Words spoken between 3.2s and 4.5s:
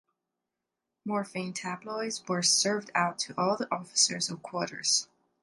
all the officers of